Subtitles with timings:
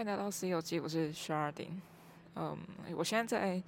[0.00, 1.78] 欢迎来到《C 游记》，我是 Sharding。
[2.34, 2.56] 嗯，
[2.96, 3.62] 我现在在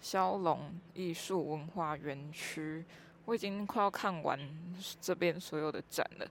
[0.00, 2.82] 骁龙艺术文化园区，
[3.26, 4.40] 我已经快要看完
[4.98, 6.26] 这边所有的展了。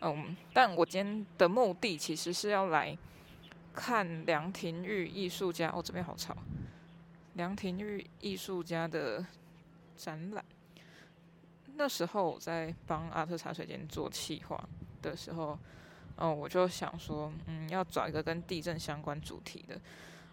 [0.00, 2.96] 嗯，但我今天的目的其实是要来
[3.74, 5.68] 看梁廷玉艺术家。
[5.68, 6.34] 哦，这边好吵。
[7.34, 9.22] 梁廷玉艺术家的
[9.98, 10.42] 展览。
[11.74, 14.66] 那时候我在帮阿特茶水间做企划
[15.02, 15.58] 的时候。
[16.22, 19.74] 哦，我就想说，嗯，要找一个跟地震相关主题的。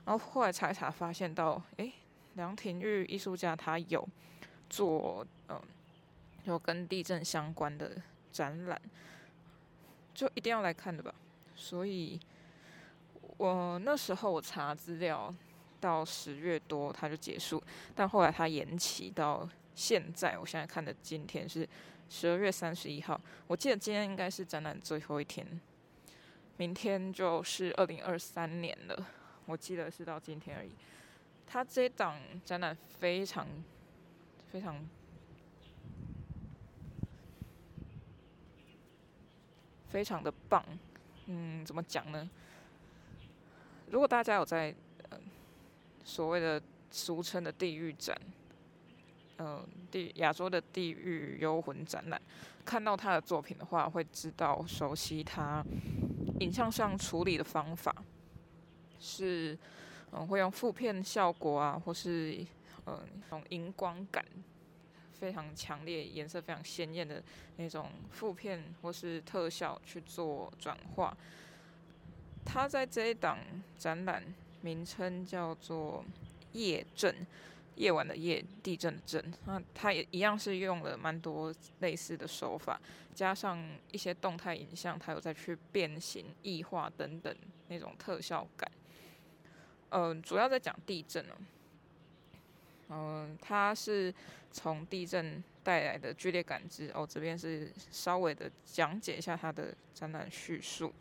[0.05, 1.91] 然后后来查一查，发现到，诶，
[2.35, 4.07] 梁廷玉艺术家他有
[4.69, 5.59] 做，嗯，
[6.43, 7.99] 有跟地震相关的
[8.31, 8.79] 展览，
[10.13, 11.11] 就一定要来看的吧。
[11.55, 12.19] 所以，
[13.37, 15.33] 我那时候我查资料
[15.81, 17.63] 到十月多他就结束，
[17.95, 20.37] 但后来他延期到现在。
[20.37, 21.67] 我现在看的今天是
[22.11, 25.43] 十二月三十一号，我记得今天应该是展览最后一天。
[26.59, 29.07] 明天就是二零二三年了，
[29.45, 30.69] 我记得是到今天而已。
[31.47, 33.47] 他这档展览非常
[34.51, 34.85] 非常
[39.87, 40.61] 非常的棒，
[41.27, 42.29] 嗯，怎么讲呢？
[43.89, 44.75] 如果大家有在
[45.11, 45.17] 呃
[46.03, 48.19] 所谓的俗称的地狱展，
[49.37, 52.21] 嗯、地亚洲的地狱幽魂展览，
[52.65, 55.63] 看到他的作品的话，会知道熟悉他。
[56.39, 57.95] 影像上处理的方法
[58.99, 59.57] 是，
[60.11, 62.45] 嗯，会用负片效果啊，或是
[62.85, 64.25] 嗯，那种荧光感
[65.13, 67.21] 非常强烈、颜色非常鲜艳的
[67.57, 71.15] 那种负片或是特效去做转化。
[72.45, 73.37] 他在这一档
[73.77, 74.23] 展览
[74.61, 76.03] 名称叫做
[76.53, 77.15] “夜震”。
[77.79, 82.77] 夜晚的夜，地震的震，那它也一样是用了蛮多类似的手法，
[83.15, 83.57] 加上
[83.93, 87.33] 一些动态影像，它有再去变形、异化等等
[87.69, 88.69] 那种特效感。
[89.91, 91.33] 嗯、主要在讲地震哦。
[92.89, 94.13] 嗯、它是
[94.51, 97.07] 从地震带来的剧烈感知哦。
[97.09, 100.93] 这边是稍微的讲解一下它的展览叙述。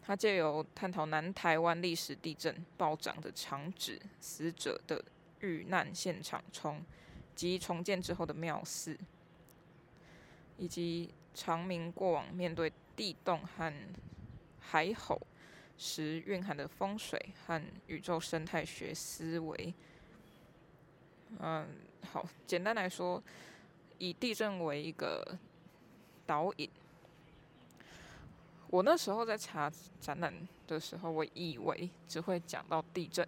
[0.00, 5.04] 它借由探讨南台湾历史地震暴涨的场址、死者的。
[5.44, 6.82] 遇难现场冲
[7.34, 8.98] 及重建之后的庙寺，
[10.56, 13.72] 以及长明过往面对地动和
[14.58, 15.20] 海吼
[15.76, 19.74] 时蕴含的风水和宇宙生态学思维。
[21.38, 21.68] 嗯，
[22.10, 23.22] 好，简单来说，
[23.98, 25.36] 以地震为一个
[26.24, 26.70] 导引。
[28.74, 29.70] 我那时候在查
[30.00, 30.34] 展览
[30.66, 33.24] 的时候，我以为只会讲到地震。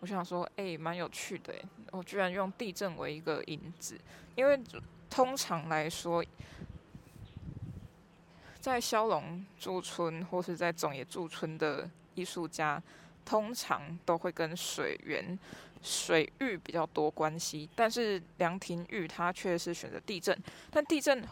[0.00, 1.54] 我想说，哎、蛮有趣的，
[1.92, 3.96] 我居然用地震为一个引子，
[4.34, 4.60] 因为
[5.08, 6.24] 通常来说，
[8.58, 12.82] 在萧龙驻村或是在总野驻村的艺术家，
[13.24, 15.38] 通常都会跟水源、
[15.80, 17.70] 水域比较多关系。
[17.76, 20.36] 但是梁廷玉他却是选择地震，
[20.68, 21.24] 但地震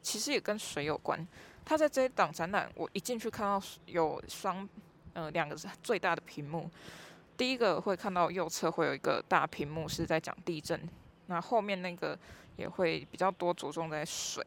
[0.00, 1.28] 其实也跟水有关。
[1.64, 4.68] 他在这一档展览，我一进去看到有双，
[5.14, 6.70] 呃，两个最大的屏幕。
[7.36, 10.80] 第一个会看到右侧会有一个大屏幕是在讲地震，
[11.26, 12.16] 那后面那个
[12.56, 14.44] 也会比较多着重在水，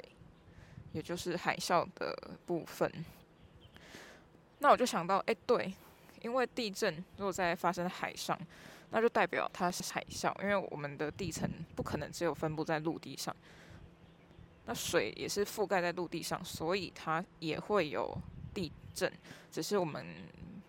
[0.94, 2.90] 也就是海啸的部分。
[4.60, 5.74] 那我就想到，哎，对，
[6.22, 8.40] 因为地震如果在发生海上，
[8.92, 13.36] 那就代表它是海啸，因为我们的地层不可能只有分布在陆地上。
[14.70, 18.16] 那水也是覆盖在陆地上，所以它也会有
[18.54, 19.10] 地震，
[19.50, 20.06] 只是我们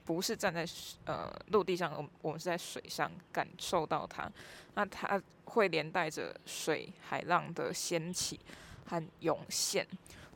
[0.05, 0.65] 不是站在
[1.05, 4.31] 呃陆地上，我我们是在水上感受到它。
[4.75, 8.39] 那它会连带着水海浪的掀起
[8.87, 9.85] 和涌现，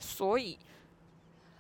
[0.00, 0.58] 所以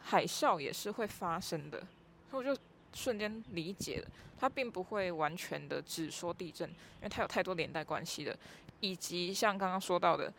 [0.02, 1.86] 海啸也是会发生的。
[2.28, 2.60] 所以我就
[2.92, 8.36] 瞬间理解了，它并不会完全的只说地震，因为它有太多连带关系的，
[8.80, 10.32] 以及像刚刚说到的。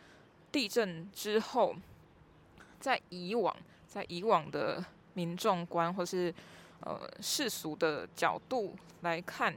[0.54, 1.74] 地震之后，
[2.78, 3.56] 在以往，
[3.88, 4.84] 在以往的
[5.14, 6.32] 民众观或是
[6.78, 9.52] 呃世俗的角度来看，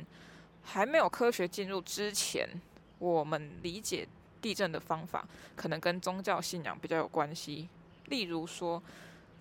[0.64, 2.50] 还没有科学进入之前，
[2.98, 4.08] 我们理解
[4.42, 5.24] 地震的方法
[5.56, 7.70] 可能跟宗教信仰比较有关系。
[8.06, 8.82] 例如说，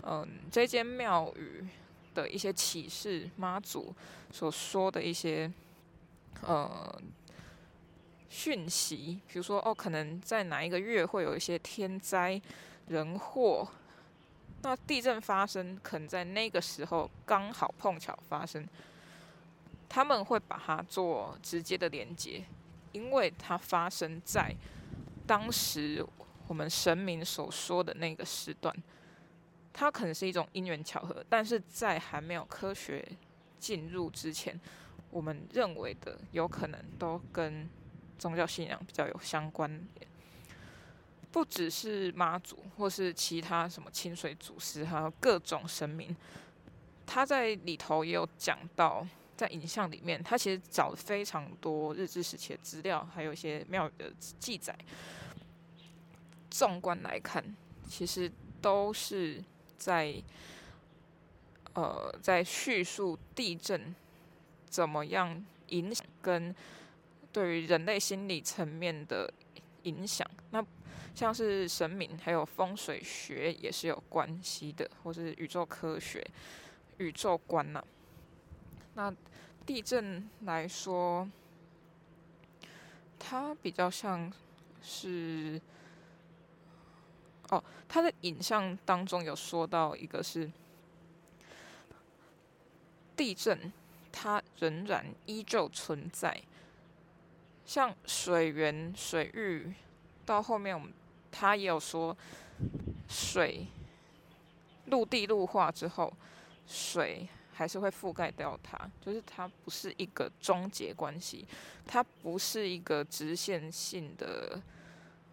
[0.03, 1.67] 嗯、呃，这间庙宇
[2.13, 3.95] 的一些启示，妈祖
[4.31, 5.51] 所说的一些，
[6.43, 7.01] 呃。
[8.29, 12.41] 讯息，比如说哦，可能在哪一个月会有一些天灾
[12.89, 13.69] 人祸，
[14.63, 18.67] 那地震发生可能在那个时候刚好碰巧发生，
[19.89, 22.45] 他们会把它做直接的连接，
[22.93, 24.55] 因为它发生在
[25.27, 26.05] 当时
[26.49, 28.75] 我们神明所说的那个时段，
[29.73, 33.07] 它可能是一种因缘巧合，但是在还没有科学
[33.59, 34.61] 进入之前，
[35.11, 37.69] 我们认为的有可能都跟
[38.19, 40.09] 宗教信仰比较有相关联，
[41.31, 46.17] 不只是妈祖或是其他什么清水祖师，还有各种神明。
[47.07, 54.77] 他在里头也有讲到，在影像里面，他其实找了非常多日治时期的资料，还有一些庙宇的记载。
[56.51, 57.55] 纵观来看，
[57.87, 58.33] 其实
[58.63, 59.45] 都是
[59.77, 60.21] 在
[61.75, 63.95] 呃在叙述地震
[64.69, 66.55] 怎么样影响跟
[67.37, 69.31] 对于人类心理层面的
[69.83, 70.27] 影响。
[70.53, 70.65] 那
[71.15, 76.27] 像是神明还有风水学也是有关系的，或是宇宙科学。
[76.97, 77.85] 宇宙观呢、啊？
[78.95, 79.15] 那
[79.67, 81.29] 地震来说，
[83.19, 84.33] 它比较像
[84.83, 85.61] 是
[87.51, 90.51] 哦，它的影像当中有说到一个是
[93.15, 93.71] 地震，
[94.11, 96.43] 它仍然依旧存在。
[97.67, 99.75] 像水源、水域，
[100.25, 100.91] 到后面我们
[101.31, 102.17] 它也有说，
[103.09, 103.67] 水
[104.87, 106.11] 陆地陆化之后。
[106.69, 111.47] 水还是会覆盖掉它，就是它不是一个终结关系，
[111.87, 114.61] 它不是一个直线性的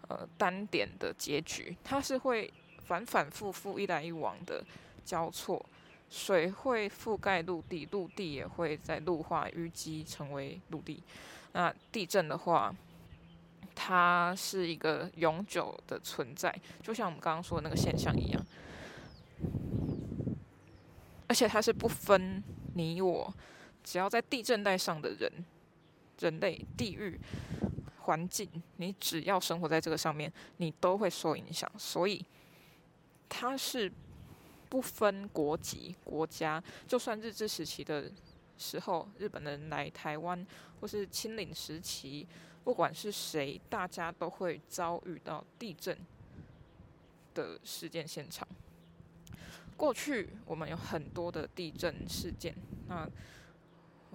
[0.07, 2.53] 呃单点的结局，它是会
[2.85, 4.63] 反反复复一来一往的
[5.03, 5.65] 交错。
[6.07, 11.01] 水会覆盖陆地，陆地也会在陆化淤积成为陆地。
[11.53, 12.75] 那地震的话，
[13.73, 18.45] 它是一个永久的存在，就像我们刚刚说的那个现象一样。
[21.27, 22.43] 而且它是不分
[22.75, 23.33] 你我，
[23.83, 25.31] 只要在地震带上的人、
[26.19, 27.19] 人类、地域、
[28.01, 28.47] 环境，
[28.77, 31.69] 你只要生活在这个上面，你都会受影响。
[31.77, 32.23] 所以
[33.27, 33.91] 它是
[34.69, 38.11] 不分国籍、国家，就算日治时期的
[38.57, 40.45] 时候，日本人来台湾，
[40.79, 42.27] 或是清领时期，
[42.63, 45.97] 不管是谁，大家都会遭遇到地震
[47.33, 48.47] 的事件现场。
[49.75, 52.55] 过去我们有很多的地震事件，
[52.87, 53.09] 那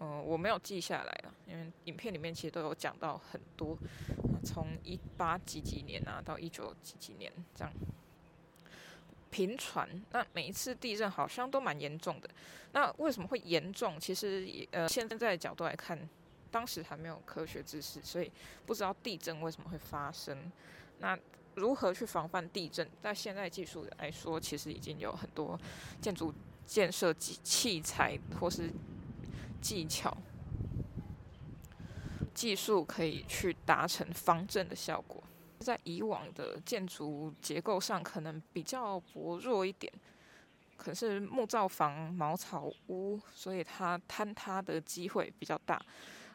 [0.00, 3.76] 嗯、我没有记下来了，因为影片里面其实都有讲到很多，
[4.44, 7.72] 从一八几几年啊到一九几几年这样
[9.30, 9.88] 频传。
[10.10, 12.28] 那每一次地震好像都蛮严重的，
[12.72, 13.98] 那为什么会严重？
[14.00, 15.98] 其实呃，现在的角度来看，
[16.50, 18.30] 当时还没有科学知识，所以
[18.66, 20.50] 不知道地震为什么会发生。
[20.98, 21.18] 那
[21.54, 22.88] 如何去防范地震？
[23.02, 25.58] 在现在技术来说，其实已经有很多
[26.00, 26.32] 建筑
[26.66, 28.70] 建设器器材或是
[29.60, 30.16] 技巧、
[32.32, 35.22] 技术可以去达成防震的效果。
[35.58, 39.92] 在以往的建筑结构上，可能比较薄弱一点，
[40.76, 45.80] 可是木造房、茅草屋，所以它坍塌的机会比较大，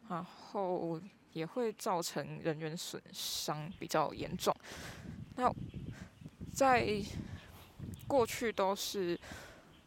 [0.09, 4.55] 然后也会造成人员损伤比较严重。
[5.35, 5.51] 那
[6.53, 7.01] 在
[8.07, 9.19] 过去都是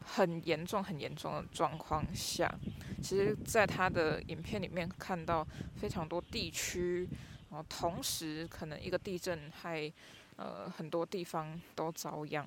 [0.01, 2.53] 很严重、很严重的状况下，
[3.03, 7.09] 其实，在他的影片里面看到非常多地区，
[7.51, 9.93] 然后同时可能一个地震还
[10.37, 12.47] 呃很多地方都遭殃，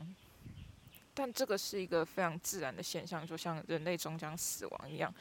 [1.14, 5.14] 但这个是一个非常自然的现象，就像人类终将死亡一样。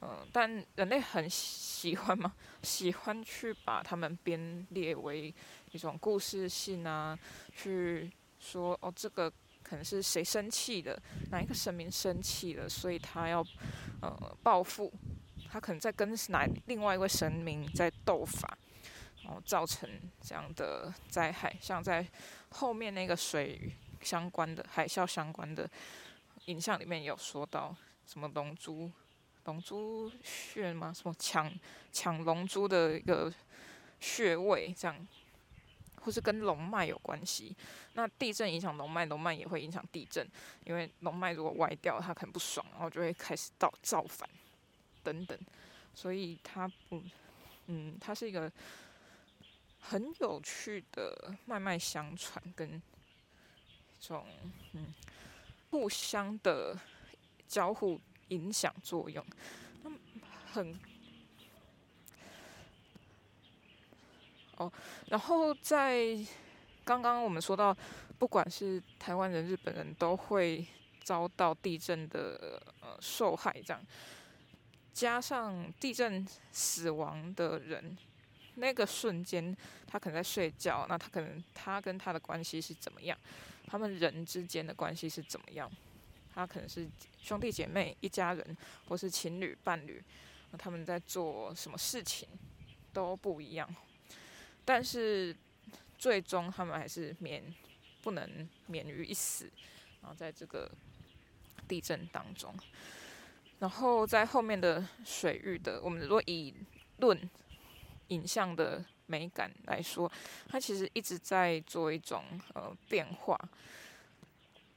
[0.00, 2.34] 嗯，但人类很喜欢吗？
[2.62, 5.32] 喜欢去把他们编列为
[5.72, 7.18] 一种故事性啊，
[7.56, 11.00] 去说哦，这个可能是谁生气的，
[11.30, 13.42] 哪一个神明生气了，所以他要
[14.02, 14.92] 呃报复，
[15.50, 18.58] 他可能在跟哪另外一位神明在斗法，
[19.24, 19.88] 然后造成
[20.20, 21.54] 这样的灾害。
[21.60, 22.06] 像在
[22.50, 25.68] 后面那个水相关的海啸相关的
[26.46, 27.74] 影像里面有说到
[28.06, 28.90] 什么龙珠。
[29.46, 30.90] 龙珠穴吗？
[30.90, 31.52] 什么抢
[31.92, 33.30] 抢龙珠的一个
[34.00, 35.06] 穴位，这样，
[36.00, 37.54] 或是跟龙脉有关系？
[37.92, 40.26] 那地震影响龙脉，龙脉也会影响地震，
[40.64, 44.26] 因为龙脉如果歪掉，它可能不爽，然后就会开始造造反
[45.02, 45.38] 等等。
[45.92, 47.02] 所以它不，
[47.66, 48.50] 嗯，它是一个
[49.88, 52.82] 很有趣的脉脉相传，跟一
[54.00, 54.26] 种
[54.72, 54.94] 嗯
[55.70, 56.78] 互相的
[57.46, 58.00] 交互。
[58.28, 59.24] 影响作用，
[59.82, 59.90] 那
[60.50, 60.80] 很
[64.56, 64.72] 哦。
[65.08, 66.18] 然后在
[66.84, 67.76] 刚刚我们说到，
[68.18, 70.66] 不管是台湾人、日本人都会
[71.02, 73.86] 遭到地震的呃受害，这样
[74.94, 77.96] 加上地震死亡的人，
[78.56, 79.56] 那个瞬间
[79.86, 83.18] 他可能在睡觉，那他可能他跟他的关系是怎么样？
[83.66, 85.70] 他们人之间的关系是怎么样？
[86.34, 86.88] 他可能是
[87.20, 88.56] 兄弟姐妹、一家人，
[88.88, 90.02] 或是情侣、伴侣，
[90.58, 92.28] 他们在做什么事情
[92.92, 93.74] 都不一样。
[94.64, 95.34] 但是
[95.96, 97.42] 最终他们还是免
[98.02, 99.50] 不能免于一死，
[100.02, 100.70] 然后在这个
[101.68, 102.54] 地震当中，
[103.60, 106.52] 然后在后面的水域的，我们如果以
[106.98, 107.18] 论
[108.08, 110.10] 影像的美感来说，
[110.48, 113.38] 它其实一直在做一种呃变化，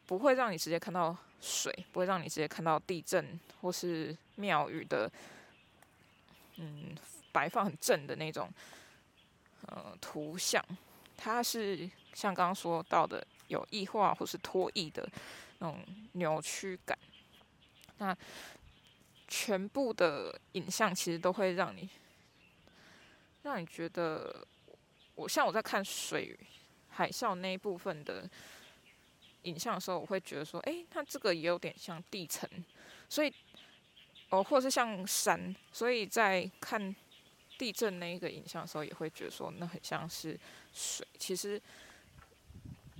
[0.05, 5.11] 不会让你直接看到水，不会让你直接看到地震或是庙宇的
[6.57, 6.95] 嗯
[7.31, 8.49] 摆放很正的那种
[9.67, 10.63] 呃图像，
[11.15, 15.07] 它是像刚刚说到的有异化或是脱异的
[15.59, 15.79] 那种
[16.13, 16.97] 扭曲感，
[17.97, 18.17] 那
[19.27, 21.87] 全部的影像其实都会让你。
[23.47, 24.45] 让你觉得，
[25.15, 26.37] 我像我在看水
[26.89, 28.29] 海啸那一部分的
[29.43, 32.49] 影像的时候，我会觉得说，哎，它这个也有点像地层，
[33.07, 33.33] 所以
[34.29, 36.93] 哦，或是像山，所以在看
[37.57, 40.37] 地震那一个影像的时候，也会觉得说，那很像是
[40.73, 41.07] 水。
[41.17, 41.61] 其实，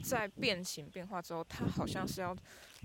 [0.02, 2.36] 在变形变化之后，它好像是要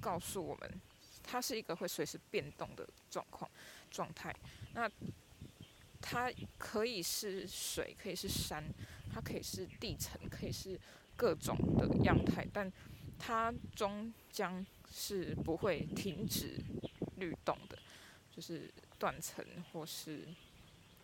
[0.00, 0.80] 告诉我们，
[1.22, 3.48] 它是一个会随时变动的状况
[3.90, 4.34] 状态。
[4.74, 4.90] 那
[6.02, 8.62] 它可以是水，可以是山，
[9.14, 10.78] 它可以是地层，可以是
[11.16, 12.70] 各种的样态，但
[13.18, 16.58] 它终将是不会停止
[17.16, 17.78] 律动的，
[18.34, 18.68] 就是
[18.98, 20.26] 断层或是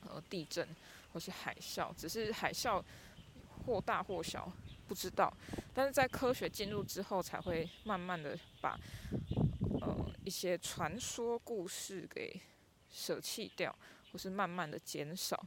[0.02, 0.68] 呃地震
[1.12, 2.82] 或是海啸，只是海啸
[3.64, 4.52] 或大或小
[4.88, 5.32] 不知道，
[5.72, 8.78] 但是在科学进入之后，才会慢慢的把
[9.80, 12.40] 呃一些传说故事给
[12.90, 13.74] 舍弃掉。
[14.18, 15.40] 是慢慢的减少，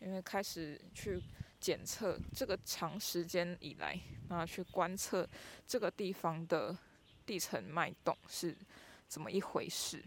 [0.00, 1.22] 因为开始去
[1.60, 5.28] 检测这个长时间以来，那去观测
[5.66, 6.76] 这个地方的
[7.26, 8.56] 地层脉动是
[9.06, 10.02] 怎么一回事。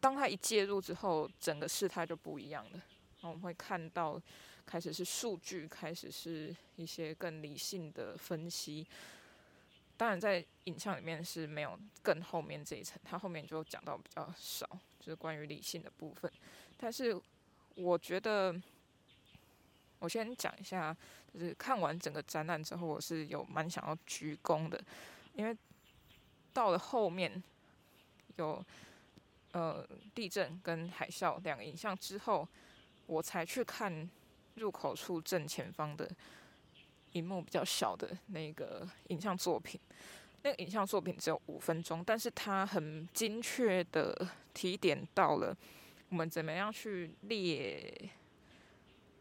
[0.00, 2.82] 当它一介入之后，整个事态就不一样了。
[3.20, 4.18] 然后我们会看到，
[4.64, 8.86] 开始是数据，开始是一些更理性的分析。
[9.98, 14.66] 当然，在影像里面是没有更后面这一层，它后面就讲到比较少。
[15.00, 16.30] 就是关于理性的部分，
[16.76, 17.18] 但是
[17.74, 18.54] 我觉得，
[19.98, 20.94] 我先讲一下，
[21.32, 24.78] 就是看完整个展览之后，我是有蛮想要鞠躬的，
[25.32, 25.56] 因为
[26.52, 27.42] 到了后面
[28.36, 28.62] 有
[29.52, 32.46] 呃地震跟海啸两个影像之后，
[33.06, 34.08] 我才去看
[34.56, 36.10] 入口处正前方的
[37.12, 39.80] 荧幕比较小的那个影像作品。
[40.42, 45.56] 那个影像作品只有五分钟，但是它很精确的提点到了
[46.08, 48.10] 我们怎么样去列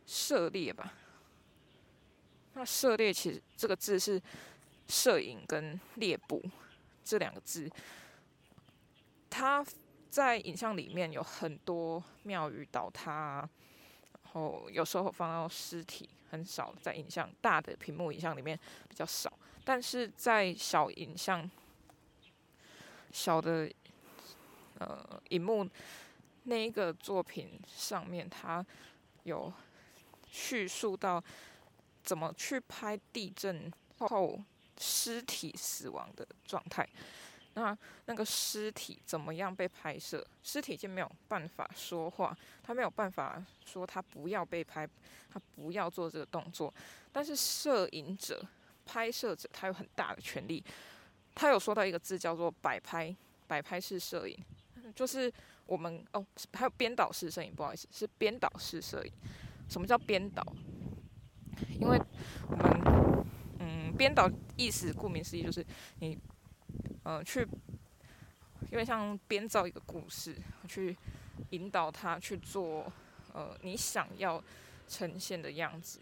[0.06, 0.94] 涉猎吧。
[2.54, 4.22] 那涉猎其实这个字是
[4.88, 6.42] 摄影跟猎捕
[7.04, 7.70] 这两个字，
[9.30, 9.66] 它
[10.10, 13.48] 在影像里面有很多庙宇倒塌，
[14.24, 19.32] 然后有时候放到尸体，很少在影像大的屏幕影像里面比较少。
[19.70, 21.48] 但是在小影像、
[23.12, 23.72] 小的
[24.80, 25.70] 呃荧幕
[26.46, 28.66] 那一个作品上面，它
[29.26, 29.54] 有
[30.28, 31.24] 叙述到
[32.02, 34.42] 怎么去拍地震后
[34.80, 36.90] 尸体死亡的状态。
[37.54, 40.26] 那那个尸体怎么样被拍摄？
[40.42, 44.90] 尸体就没有办法说话，他没有办法说他不要被拍，
[45.32, 46.74] 他不要做这个动作。
[47.12, 48.44] 但是摄影者。
[48.92, 50.64] 拍摄者他有很大的权利，
[51.36, 53.16] 他有说到一个字叫做摆拍，
[53.46, 54.36] 摆拍式摄影，
[54.96, 55.32] 就是
[55.68, 59.14] 我们哦，还有编导式摄影，不好意思，是编导式摄影。
[59.70, 60.44] 什么叫编导？
[61.80, 62.02] 因为
[62.50, 63.26] 我们
[63.60, 64.28] 嗯，编导
[64.58, 65.64] 意思顾名思义就是
[66.00, 66.18] 你
[67.04, 67.48] 呃去，
[68.72, 70.36] 因为像编造一个故事，
[70.68, 70.98] 去
[71.52, 72.92] 引导他去做
[73.34, 74.44] 呃你想要
[74.88, 76.00] 呈现的样子。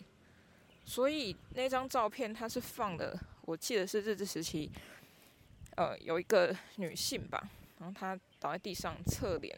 [0.88, 4.72] 所以那张照片它是放的，我记得是日治时期，
[5.76, 9.54] 呃，有一个女性吧，然后她倒在地上侧脸，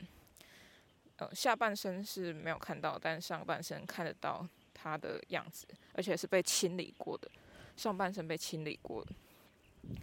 [1.17, 7.29] 呃，下半身是没有看到，但上半身看得到她的样子，而且是被清理过的，
[7.77, 9.11] 上半身被清理过的，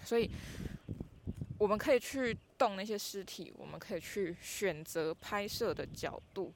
[0.04, 0.30] 所以
[1.58, 6.54] 我们可以去动那些尸体，我们可以去选择拍摄的角度。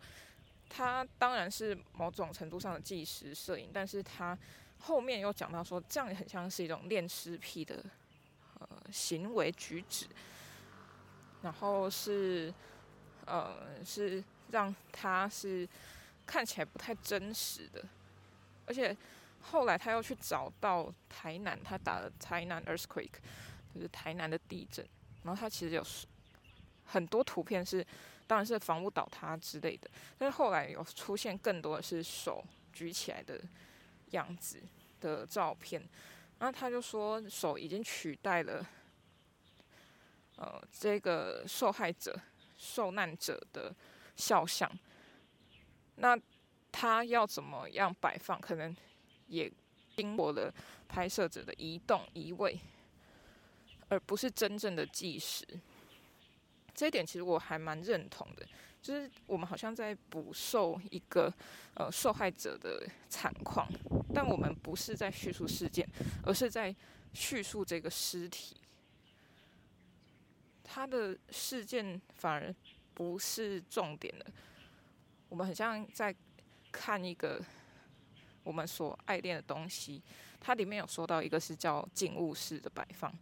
[0.73, 4.39] 他当然是某种程度上的纪实摄影，但是他
[4.79, 7.85] 后面又讲到说，这样也很像是一种恋尸癖的
[8.61, 10.07] 呃行为举止，
[11.43, 12.55] 然后是
[13.27, 14.23] 呃是
[14.53, 15.69] 让他是
[16.25, 17.85] 看起来不太真实的，
[18.65, 18.97] 而且
[19.43, 23.19] 后来他又去找到台南，他打了台南 earthquake，
[23.75, 24.87] 就是台南的地震，
[25.25, 25.85] 然后他其实有
[26.87, 27.85] 很多图片是，
[28.31, 33.43] 当然是房屋倒塌之类的，但是后来有出现更多的是手举起来的
[34.13, 34.63] 样子
[35.01, 35.83] 的照片，
[36.39, 38.65] 然后他就说手已经取代了，
[40.37, 42.17] 呃，这个受害者、
[42.57, 43.75] 受难者的
[44.15, 44.71] 肖像，
[45.97, 46.17] 那
[46.71, 48.77] 他要怎么样摆放，可能
[49.27, 49.53] 也
[49.97, 50.55] 经过了
[50.87, 52.57] 拍摄者的移动移位。
[53.89, 55.45] 而不是真正的计时，
[56.81, 58.47] 这一点其实我还蛮认同的。
[58.81, 61.31] 就是我们好像在捕受一个
[61.75, 63.69] 呃受害者的惨况，
[64.15, 65.87] 但我们不是在叙述事件，
[66.25, 66.75] 而是在
[67.13, 68.57] 叙述这个尸体。
[70.65, 72.55] 他的事件反而
[72.95, 74.25] 不是重点了。
[75.29, 76.15] 我们很像在
[76.73, 77.39] 看一个
[78.43, 80.03] 我们所爱恋的东西。
[80.41, 83.13] 它里面有说到一个是叫静物式的摆放。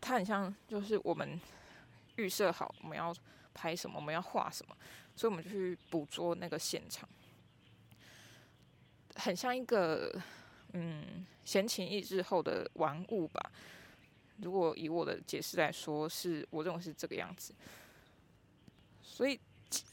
[0.00, 1.40] 它很像，就是我们
[2.16, 3.14] 预设好我们要
[3.54, 4.76] 拍什么，我们要画什么，
[5.16, 7.08] 所以我们就去捕捉那个现场，
[9.16, 10.12] 很像一个
[10.72, 13.52] 嗯闲情逸致后的玩物吧。
[14.38, 17.54] 如果以我的解释来说，是我认为是这个样子。
[19.02, 19.38] 所以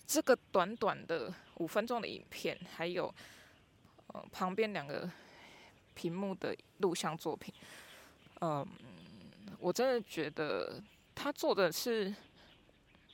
[0.07, 3.13] 这个短短的五分钟的影片，还有
[4.07, 5.09] 呃旁边两个
[5.93, 7.53] 屏幕的录像作品，
[8.41, 8.67] 嗯。
[9.61, 10.81] 我真的觉得
[11.21, 12.15] 他做的是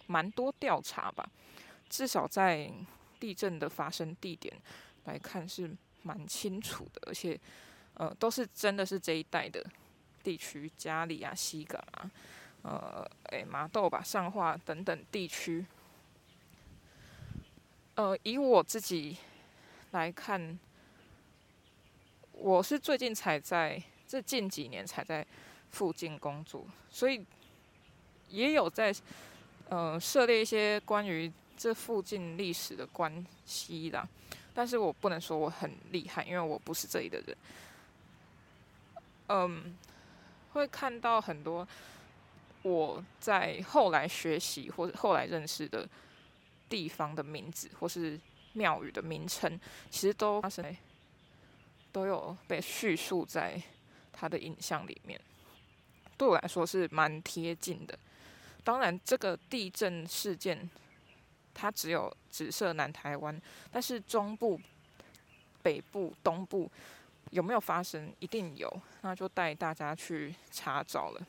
[0.06, 1.28] 蛮多调查吧，
[1.90, 2.72] 至少在
[3.20, 4.56] 地震的发生地点
[5.06, 7.40] 来看是蛮清楚的，而且
[7.96, 9.66] 呃都是真的是这一带的
[10.24, 12.12] 地区，加里啊、西港啊、
[12.62, 15.66] 呃、哎麻豆吧、上化等等地区。
[17.96, 19.18] 呃，以我自己
[19.94, 20.60] 来看，
[22.34, 25.26] 我是最近才在这近几年才在。
[25.72, 27.26] 附近工作，所以
[28.30, 28.94] 也有在
[29.70, 34.08] 呃涉猎一些关于这附近历史的关系啦。
[34.54, 37.38] 但是我不能说我很厉害，因为我不是这里的人。
[39.28, 39.76] 嗯，
[40.54, 41.68] 会看到很多
[42.62, 45.88] 我在后来学习或者后来认识的
[46.70, 48.20] 地方的名字，或是
[48.54, 49.60] 庙宇的名称，
[49.90, 50.76] 其实都发生，
[51.92, 53.62] 都有被叙述在
[54.14, 55.20] 他的影像里面。
[56.18, 58.00] 对我来说是蛮贴近的。
[58.66, 60.68] 当然，这个地震事件
[61.54, 63.40] 它只有只设南台湾，
[63.72, 64.60] 但是中部、
[65.62, 66.70] 北部、东部
[67.30, 68.12] 有没有发生？
[68.20, 71.22] 一定有，那就带大家去查找了。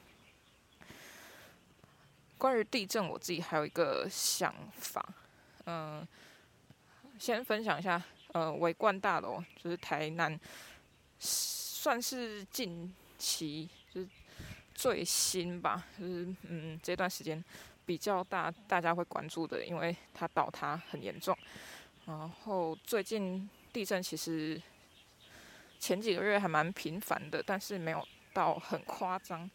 [2.38, 5.06] 关于地震，我自己还有一个想法，
[5.66, 6.08] 嗯、
[7.18, 10.40] 先分享一下，呃，维冠大楼就是台南，
[11.18, 13.68] 算是近期。
[14.76, 17.42] 最新吧，就是嗯，这段时间
[17.86, 21.36] 比较大，大家会关注的，因为它倒塌很严重。
[22.04, 24.60] 然后最近地震其实
[25.80, 29.50] 前几个月还蛮频繁的，但是没有到很夸张。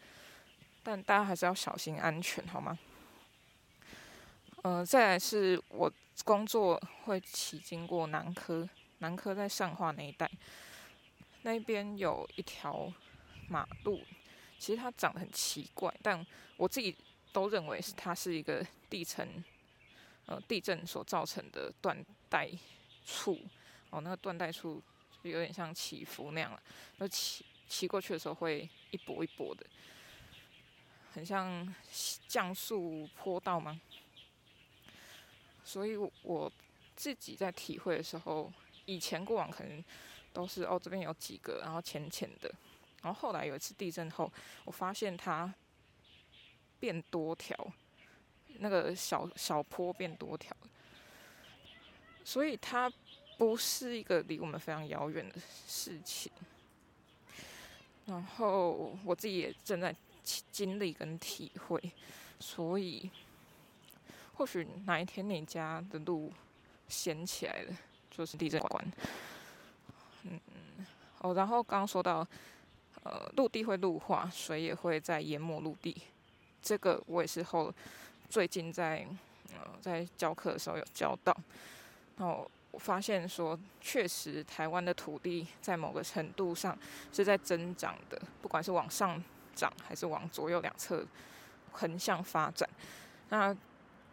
[0.81, 2.75] 但大家还是要小心安全，好吗？
[4.63, 5.91] 嗯、呃，再来是我
[6.25, 10.29] 工作会骑经过南科，南科在上化那一带，
[11.43, 12.91] 那边有一条
[13.47, 14.01] 马路。
[14.61, 16.23] 其实它长得很奇怪，但
[16.55, 16.95] 我自己
[17.33, 19.27] 都认为是它是一个地层，
[20.27, 21.97] 呃，地震所造成的断
[22.29, 22.47] 带
[23.03, 23.39] 处。
[23.89, 24.79] 哦，那个断带处
[25.23, 26.61] 就有点像起伏那样了，
[26.97, 29.65] 那骑骑过去的时候会一波一波的，
[31.11, 31.73] 很像
[32.27, 33.81] 降速坡道吗？
[35.63, 36.51] 所以我
[36.95, 38.53] 自己在体会的时候，
[38.85, 39.83] 以前过往可能
[40.31, 42.53] 都是哦，这边有几个，然后浅浅的。
[43.01, 44.31] 然后后来有一次地震后，
[44.63, 45.51] 我发现它
[46.79, 47.57] 变多条，
[48.59, 50.55] 那个小小坡变多条，
[52.23, 52.91] 所以它
[53.39, 55.35] 不是一个离我们非常遥远的
[55.67, 56.31] 事情。
[58.05, 59.95] 然后我自己也正在
[60.51, 61.81] 经历跟体会，
[62.39, 63.09] 所以
[64.35, 66.31] 或许哪一天你家的路
[66.87, 67.75] 掀起来了，
[68.11, 68.91] 就是地震关。
[70.23, 70.39] 嗯，
[71.21, 72.27] 哦，然后刚刚说到。
[73.03, 75.99] 呃，陆地会陆化，水也会在淹没陆地。
[76.61, 77.73] 这个我也是后
[78.29, 79.03] 最近在
[79.55, 81.35] 呃在教课的时候有教到。
[82.17, 86.77] 然后我发现说，确实台湾的土地在某个程度上
[87.11, 89.21] 是在增长的，不管是往上
[89.55, 91.03] 涨还是往左右两侧
[91.71, 92.69] 横向发展。
[93.29, 93.55] 那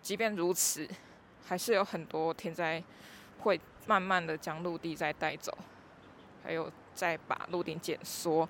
[0.01, 0.89] 即便如此，
[1.47, 2.83] 还是有很多天灾
[3.41, 5.53] 会慢慢的将陆地再带走，
[6.43, 6.73] 还有。
[6.99, 8.41] 再把鹿鼎减缩，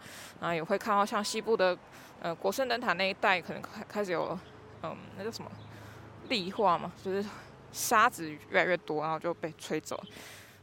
[0.41, 1.77] 然后也会看到像西部的
[2.23, 4.39] 呃国圣灯塔那一带，可能开开始有
[4.83, 5.51] 嗯那叫什么
[6.31, 7.23] 礫化嘛，就是
[7.71, 10.03] 沙子越来越多，然后就被吹走。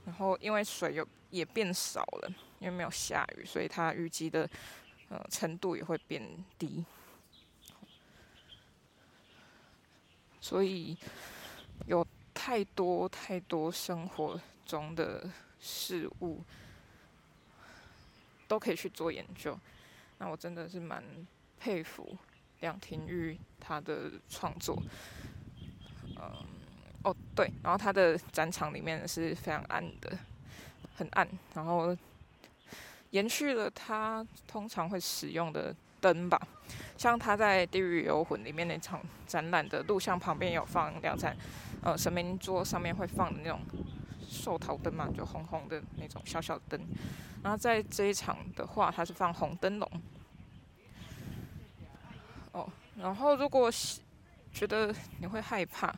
[0.04, 4.50] 然后因为水又也变少了，因为没有下雨，所以它淤积的
[5.10, 6.21] 呃程度也会变
[6.58, 6.84] 低。
[10.41, 10.98] 所以
[11.86, 16.43] 有太多太多生活中的事物
[18.47, 19.58] 都可以去做研究，
[20.17, 21.03] 那我真的是蛮
[21.60, 22.17] 佩服
[22.60, 24.81] 梁廷玉他的创作。
[26.17, 26.31] 嗯，
[27.03, 30.17] 哦对，然后他的展场里面是非常暗的，
[30.95, 31.95] 很暗，然后
[33.12, 36.39] 延续了他通常会使用的灯吧。
[36.97, 41.36] 像他在《地狱游魂》里面那场展览的录像旁边有放两盏，
[41.84, 43.60] 呃，神明桌上面会放的那种
[44.36, 46.80] 寿桃灯嘛，就红红的那种小小灯。
[47.41, 49.91] 然后在这一场的话，它是放红灯笼。
[52.52, 53.71] 哦，然后如果
[54.52, 55.93] 觉得你会害怕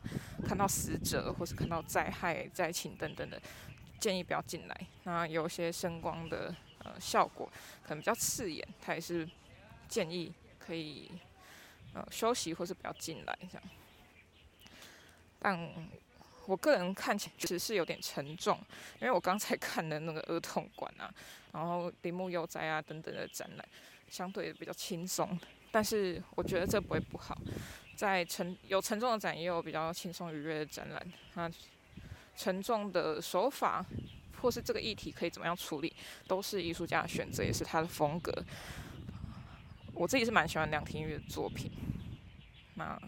[0.46, 3.40] 看到死者或是看到灾害、灾情等等的，
[4.00, 4.80] 建议不要进来。
[5.04, 7.50] 那有些声光的呃效果
[7.82, 9.28] 可能比较刺眼，它也是
[9.88, 10.32] 建议。
[10.58, 11.10] 可以，
[11.94, 13.62] 呃，休息或是不要进来这样。
[15.38, 15.58] 但
[16.48, 18.58] 我个人看起来其实是有点沉重，
[19.02, 21.12] 因为我刚才 看的那个儿童馆啊，
[21.52, 23.68] 然后铃木悠哉啊等等的展览，
[24.08, 25.38] 相对比较轻松。
[25.70, 27.36] 但是我觉得这不会不好，
[27.94, 31.12] 在沉有沉重的展，也有比较轻松愉悦的展览。
[31.34, 31.50] 那
[32.34, 33.84] 沉重的手法
[34.40, 35.94] 或是这个议题可以怎么样处理，
[36.26, 38.32] 都是艺术家的选择，也是他的风格。
[39.92, 41.70] 我自己是蛮喜欢梁廷玉的作品，
[42.76, 42.98] 那，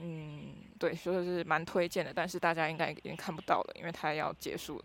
[0.00, 4.84] 嗯，对，就是蛮推荐的，但是大家应该已经看不到了，因为它要结束了。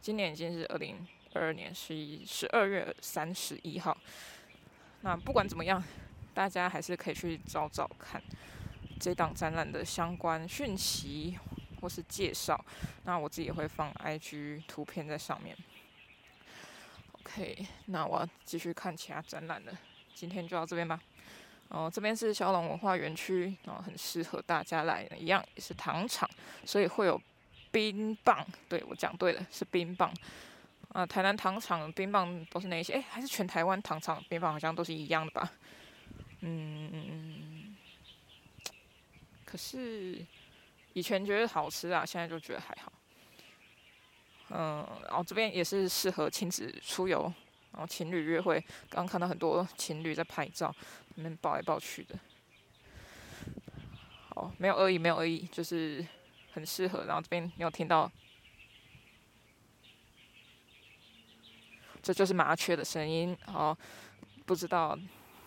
[0.00, 3.96] 今年已经是二零二二年十一十二月三十一号，
[5.02, 5.80] 那不管怎么样，
[6.34, 8.20] 大家还是可以去找找看
[8.98, 11.38] 这档展览的相关讯息
[11.80, 12.64] 或是介绍，
[13.04, 15.56] 那我自己也会放 IG 图片在上面。
[17.12, 19.72] OK，那我要继续看其他展览了。
[20.14, 21.00] 今天就到这边吧。
[21.70, 26.28] 哦，这边是小龙文化园区，然后很适合大家来，一样也是糖厂，
[26.64, 27.20] 所以会有
[27.70, 28.44] 冰棒。
[28.68, 30.12] 对，我讲对了，是冰棒。
[30.88, 32.94] 啊，台南糖厂的冰棒都是那些？
[32.94, 35.52] 哎，还是全台湾糖厂的冰棒好像都是一样的吧？
[36.40, 37.76] 嗯，
[39.44, 40.26] 可是
[40.94, 42.92] 以前觉得好吃啊，现在就觉得还好。
[44.48, 47.32] 嗯，然后这边也是适合亲子出游，
[47.72, 48.60] 然后情侣约会。
[48.88, 50.74] 刚刚看到很多情侣在拍照，
[51.14, 52.18] 那边抱来抱去的。
[54.34, 56.04] 好，没有恶意，没有恶意，就是
[56.52, 57.04] 很适合。
[57.04, 58.10] 然后这边你有听到，
[62.02, 63.36] 这就是麻雀的声音。
[63.46, 63.76] 然后
[64.46, 64.98] 不知道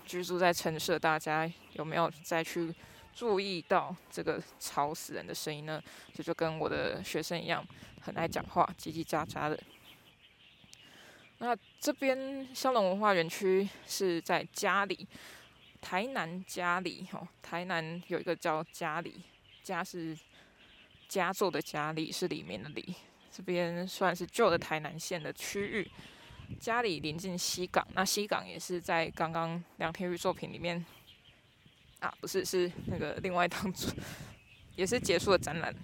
[0.06, 2.74] 居住在城市的大家有没有再去
[3.14, 5.82] 注意到这个吵死人的声音呢？
[6.14, 7.66] 这就跟我的学生一样。
[8.02, 9.58] 很爱讲话，叽叽喳喳的。
[11.38, 15.06] 那这边香龙文化园区是在嘉里，
[15.82, 17.28] 台南嘉里哦。
[17.42, 19.22] 台南有一个叫嘉里，
[19.62, 20.18] 嘉是
[21.10, 22.96] 佳作的佳里，是里面的里。
[23.30, 25.92] 这边算是旧的台南县的区域。
[26.58, 30.86] 嘉里临近西港，那西港也是在刚刚梁天玉作品里面
[32.00, 33.90] 啊，不是，是那个另外一档主，
[34.78, 35.76] 也是结束的展览。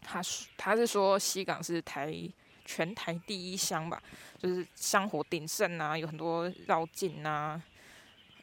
[0.00, 2.12] 他是他是说西港是台
[2.64, 4.02] 全台第一香吧，
[4.38, 7.60] 就是香火鼎盛啊，有很多绕境啊，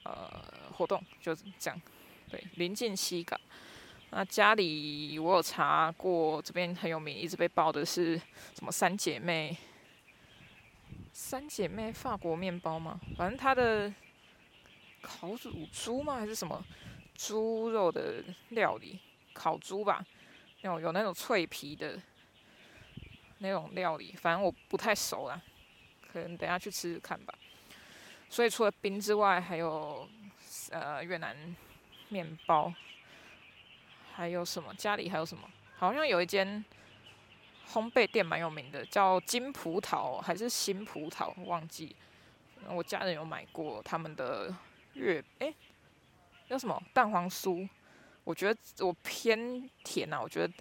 [0.03, 1.81] 呃活动就是这样。
[2.29, 3.39] 对，临近西港。
[4.11, 8.17] 那家里我有查过，这边很有名，一直被报的是
[8.55, 9.55] 什么三姐妹？
[11.13, 12.99] 三姐妹法国面包吗？
[13.17, 13.93] 反正它的
[15.01, 16.15] 烤乳猪吗？
[16.15, 16.63] 还是什么
[17.15, 18.99] 猪肉的料理？
[19.33, 20.05] 烤猪吧。
[20.61, 21.97] 有有那种脆皮的
[23.39, 25.41] 那种料理，反正我不太熟啦，
[26.13, 27.33] 可能等下去吃吃看吧。
[28.29, 30.07] 所以除了冰之外，还有
[30.71, 31.35] 呃越南
[32.09, 32.71] 面包，
[34.13, 34.73] 还有什么？
[34.75, 35.49] 家里还有什么？
[35.77, 36.63] 好像有一间
[37.71, 41.95] 烘焙店蛮有名的，叫金葡萄还是新葡萄，忘记。
[42.67, 44.53] 我家人有买过他们的
[44.93, 45.53] 月哎，
[46.47, 47.67] 叫什么蛋黄酥。
[48.25, 50.53] 我觉得我偏甜啊，我觉得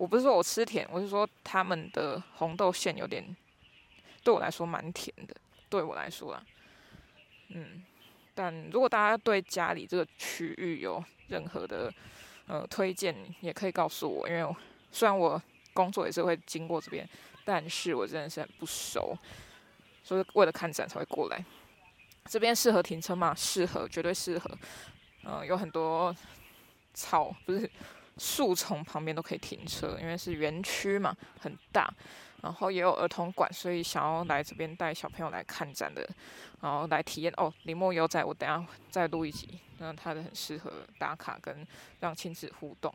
[0.00, 3.22] 我不是说我吃甜，我是说他们的红豆馅有点
[4.24, 5.36] 对我来说蛮甜的，
[5.68, 6.42] 对我来说啊，
[7.48, 7.84] 嗯，
[8.34, 11.92] 但如果大家对家里这个区域有任何的
[12.46, 14.56] 呃推荐，也可以告诉我，因为
[14.90, 15.40] 虽然我
[15.74, 17.06] 工作也是会经过这边，
[17.44, 19.14] 但是我真的是很不熟，
[20.02, 21.44] 所以为了看展才会过来。
[22.24, 23.34] 这边适合停车吗？
[23.36, 24.50] 适合，绝对适合。
[25.24, 26.16] 嗯、有很多
[26.94, 27.70] 草，不是
[28.18, 31.92] 树丛旁边都可以停车，因为是园区嘛，很大。
[32.42, 36.08] 然后也有儿童馆，所以想要来这边带小朋友来看展的，
[36.62, 37.52] 然后来体验哦。
[37.64, 41.66] 林墨悠哉，我等下再录一集，那它的很适合打卡跟
[42.00, 42.90] 让亲子互动。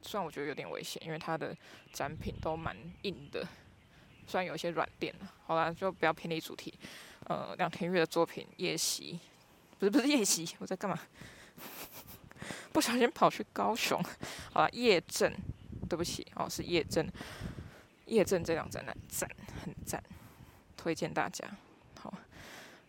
[0.00, 1.54] 虽然我觉得有点危险，因为它的
[1.92, 3.46] 展品都蛮硬的，
[4.26, 5.14] 虽然有一些软垫。
[5.46, 6.72] 好啦，就不要偏离主题。
[7.26, 9.20] 呃，梁田郁的作品《夜袭》，
[9.78, 10.98] 不是不是夜袭，我在干嘛？
[12.72, 14.02] 不小心跑去高雄。
[14.52, 15.32] 好啦，夜镇，
[15.88, 17.06] 对不起哦，是夜镇。
[18.06, 19.30] 夜镇这两展览赞，
[19.64, 20.02] 很赞，
[20.76, 21.44] 推荐大家。
[22.00, 22.12] 好，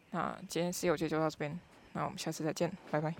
[0.10, 1.60] 那今天《C 游记》就到这边，
[1.94, 3.14] 那我们下次再见，拜拜。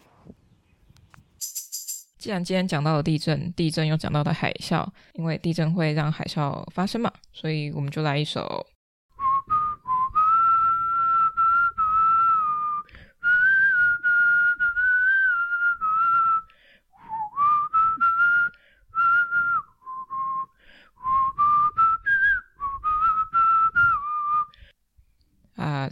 [2.18, 8.66] 既然今天讲到了地震，地震又讲到了海啸，因为地震会让海啸发生嘛，所以我们就来一首。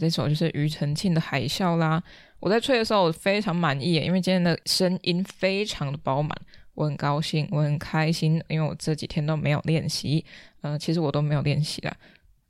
[0.00, 2.02] 这首就是庾澄庆的《海啸》啦。
[2.40, 6.34] 我在吹的时候，我非常满意，因为今天的声音非常的饱满，
[6.72, 10.24] 我很高兴，我很开心，因为我这几天都没有练习，
[10.62, 11.94] 嗯、其实我都没有练习啦，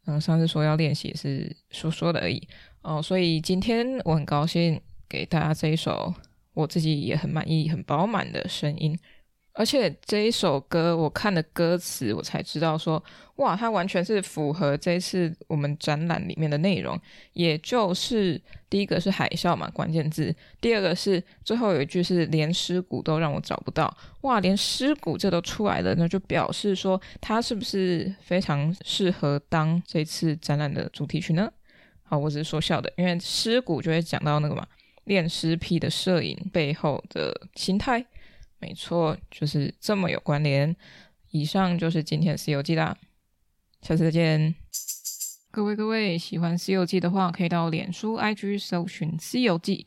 [0.06, 2.40] 嗯、上次说要练习是说说的而已，
[2.82, 6.14] 哦、所以今天我很高兴给大家这一首
[6.54, 8.96] 我自己也很满意、很饱满的声音。
[9.52, 13.02] 而且这一首歌，我看的歌词，我才知道说，
[13.36, 16.98] 哇，它完全是符合这一次我们展览里面的内容。
[17.32, 23.94] 也就是第一个是海啸嘛，关键字；第二个是最后有一句是连尸骨都让我找不到。
[24.20, 31.52] 哇，连尸骨这都出来了，那就表示说它是不是非常适合当这次展览的主题曲呢？
[32.04, 34.64] 好，我只是说笑的，因为尸骨就会讲到那个嘛，
[35.04, 38.06] 恋尸癖的摄影背后的心态。
[38.60, 40.76] 没错，就是这么有关联。
[41.30, 42.96] 以上就是今天的《西游记》啦，
[43.82, 44.54] 下次再见。
[45.50, 49.86] 各位各位，喜欢《西游记》的话，可以到脸书、IG 搜寻《西游记》